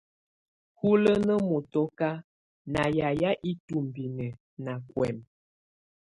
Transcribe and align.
Hulənə 0.79 1.33
mɔtɔka 1.47 2.09
na 2.73 2.81
yayɛ 2.97 3.29
itumbinə 3.51 4.27
na 4.63 4.73
kwɛmɛ. 4.91 5.25